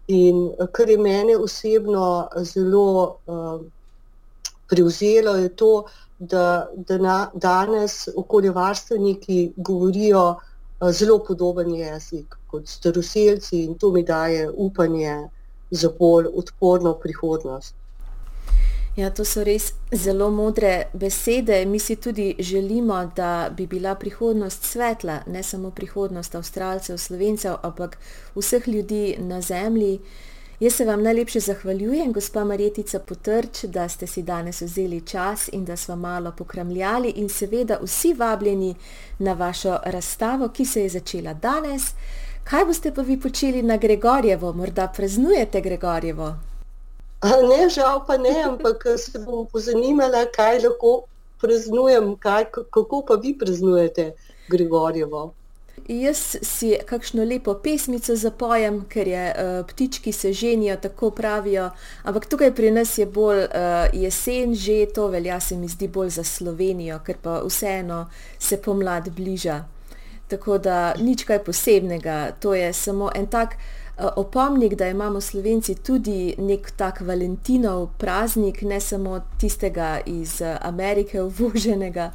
In 0.09 0.51
kar 0.73 0.88
je 0.88 0.99
mene 0.99 1.37
osebno 1.37 2.29
zelo 2.37 3.17
uh, 3.27 3.61
prevzelo, 4.69 5.37
je 5.37 5.49
to, 5.49 5.85
da, 6.19 6.69
da 6.77 6.99
na, 6.99 7.31
danes 7.35 8.09
okoljevarstveniki 8.17 9.53
govorijo, 9.57 10.37
zelo 10.93 11.19
podoben 11.19 11.75
jezik 11.75 12.38
kot 12.50 12.68
staroseljci 12.68 13.64
in 13.64 13.74
to 13.78 13.92
mi 13.92 14.02
daje 14.02 14.50
upanje 14.50 15.28
za 15.70 15.90
bolj 15.98 16.26
odporno 16.34 16.94
prihodnost. 16.94 17.74
Ja, 18.98 19.12
to 19.14 19.22
so 19.24 19.44
res 19.46 19.68
zelo 19.94 20.26
modre 20.34 20.88
besede. 20.92 21.61
Mi 21.66 21.78
si 21.78 21.96
tudi 21.96 22.34
želimo, 22.38 23.12
da 23.16 23.50
bi 23.56 23.66
bila 23.66 23.94
prihodnost 23.94 24.64
svetla, 24.64 25.20
ne 25.26 25.42
samo 25.42 25.70
prihodnost 25.70 26.34
Avstralcev, 26.34 26.98
Slovencev, 26.98 27.54
ampak 27.62 27.98
vseh 28.34 28.68
ljudi 28.68 29.16
na 29.18 29.40
zemlji. 29.40 30.00
Jaz 30.61 30.74
se 30.74 30.84
vam 30.84 31.02
najlepše 31.02 31.40
zahvaljujem, 31.40 32.12
gospa 32.12 32.44
Marjetica 32.44 32.98
Potrč, 32.98 33.64
da 33.64 33.88
ste 33.88 34.06
si 34.06 34.22
danes 34.22 34.61
vzeli 34.61 35.00
čas 35.00 35.48
in 35.52 35.64
da 35.64 35.76
smo 35.76 35.96
malo 35.96 36.32
pokramljali 36.38 37.12
in 37.16 37.28
seveda 37.28 37.78
vsi 37.82 38.14
vabljeni 38.14 38.74
na 39.18 39.32
vašo 39.32 39.78
razstavo, 39.84 40.48
ki 40.48 40.64
se 40.64 40.82
je 40.82 40.88
začela 40.88 41.34
danes. 41.34 41.82
Kaj 42.48 42.64
boste 42.64 42.90
pa 42.94 43.02
vi 43.02 43.20
počeli 43.20 43.62
na 43.62 43.76
Gregorjevo? 43.76 44.52
Morda 44.52 44.87
praznujete 44.96 45.61
Gregorjevo? 45.61 46.28
Ne, 47.22 47.68
žal 47.68 48.00
pa 48.06 48.16
ne, 48.16 48.42
ampak 48.42 48.87
se 48.96 49.18
bom 49.18 49.44
pozanimala, 49.52 50.24
kaj 50.32 50.62
lahko 50.62 50.92
praznujem, 51.42 52.14
kaj, 52.16 52.46
kako 52.70 53.02
pa 53.08 53.20
vi 53.20 53.34
praznujete 53.38 54.14
Gregorjevo. 54.48 55.34
Jaz 55.88 56.37
si 56.42 56.72
kakšno 56.87 57.24
lepo 57.24 57.54
pesmico 57.54 58.16
zapojem, 58.16 58.80
ker 58.88 59.08
je 59.08 59.28
uh, 59.28 59.66
ptički 59.68 60.12
se 60.12 60.32
ženijo, 60.32 60.76
tako 60.76 61.11
pravijo, 61.11 61.70
ampak 62.02 62.26
tukaj 62.26 62.54
pri 62.54 62.70
nas 62.70 62.98
je 62.98 63.06
bolj 63.06 63.44
uh, 63.44 63.92
jesen 63.92 64.54
že, 64.54 64.87
to 64.94 65.06
velja 65.06 65.40
se 65.40 65.56
mi 65.56 65.68
zdi 65.68 65.88
bolj 65.88 66.16
za 66.16 66.24
Slovenijo, 66.24 67.02
ker 67.04 67.16
pa 67.22 67.42
vseeno 67.44 68.06
se 68.38 68.56
pomlad 68.56 69.11
bliža. 69.11 69.64
Tako 70.29 70.59
da 70.59 70.95
nič 70.99 71.25
kaj 71.25 71.38
posebnega, 71.45 72.33
to 72.41 72.55
je 72.55 72.73
samo 72.73 73.11
en 73.14 73.27
tak 73.27 73.57
uh, 73.57 74.05
opomnik, 74.17 74.75
da 74.75 74.88
imamo 74.88 75.21
Slovenci 75.21 75.75
tudi 75.75 76.35
nek 76.38 76.71
tak 76.77 77.01
Valentinov 77.01 77.88
praznik, 77.99 78.62
ne 78.62 78.81
samo 78.81 79.21
tistega 79.41 80.01
iz 80.07 80.41
uh, 80.41 80.57
Amerike 80.61 81.23
uvoženega. 81.23 82.11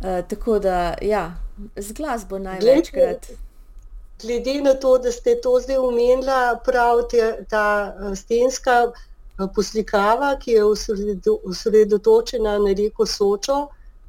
Uh, 0.00 0.22
tako 0.28 0.58
da, 0.58 0.94
ja, 1.02 1.36
z 1.76 1.92
glasbo 1.92 2.38
največkrat. 2.38 3.30
Glede 4.22 4.60
na 4.62 4.74
to, 4.74 4.98
da 4.98 5.12
ste 5.12 5.40
to 5.40 5.60
zdaj 5.60 5.76
omenila, 5.76 6.60
prav 6.64 7.08
te, 7.10 7.44
ta 7.48 7.94
stenska 8.14 8.92
poslikava, 9.54 10.36
ki 10.38 10.52
je 10.52 10.64
osredotočena 11.44 12.58
na 12.58 12.72
reko 12.76 13.06
Sočo 13.06 13.68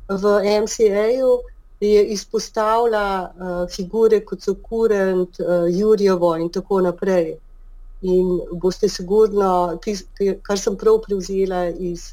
v 0.09 0.33
MCA-ju, 0.63 1.39
je 1.87 2.05
izpostavila 2.13 3.65
figure 3.75 4.19
kot 4.25 4.41
so 4.41 4.53
Kurent, 4.55 5.39
Jurjevo 5.71 6.35
in 6.37 6.49
tako 6.49 6.81
naprej. 6.81 7.35
In 8.01 8.39
boste 8.61 8.89
sigurno, 8.89 9.79
kar 10.45 10.59
sem 10.59 10.77
prav 10.77 10.99
prevzela 11.05 11.67
iz 11.69 12.11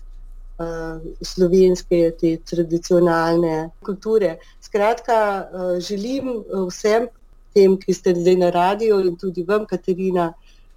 uh, 0.59 1.01
slovenske, 1.23 2.01
te 2.21 2.37
tradicionalne 2.51 3.71
kulture. 3.85 4.37
Skratka, 4.61 5.19
uh, 5.53 5.79
želim 5.81 6.43
vsem 6.69 7.09
tem, 7.55 7.77
ki 7.81 7.95
ste 7.95 8.15
zdaj 8.15 8.37
na 8.37 8.51
radiju 8.55 9.01
in 9.07 9.17
tudi 9.17 9.45
vam, 9.49 9.67
Katarina, 9.67 10.33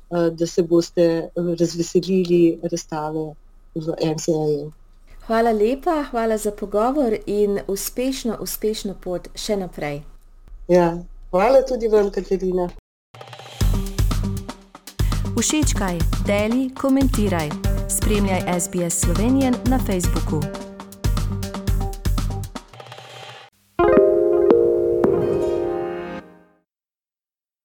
uh, 0.09 0.29
da 0.33 0.47
se 0.47 0.63
boste 0.63 1.07
razveselili 1.35 2.59
razstave 2.63 3.31
v 3.75 3.97
MCA-ju. 4.13 4.71
Hvala 5.31 5.51
lepa, 5.51 6.03
hvala 6.11 6.37
za 6.37 6.51
pogovor 6.51 7.15
in 7.25 7.59
uspešno, 7.67 8.37
uspešno 8.39 8.95
pot 9.03 9.29
še 9.35 9.55
naprej. 9.55 10.01
Ja, 10.67 10.97
hvala 11.31 11.61
tudi 11.63 11.87
vam, 11.87 12.09
Katarina. 12.11 12.67
Všečkaj, 15.39 16.01
deli, 16.27 16.67
komentiraj. 16.75 17.47
Spremljaj 17.87 18.43
SBS 18.59 18.99
Slovenijo 19.05 19.53
na 19.71 19.79
Facebooku. 19.79 20.70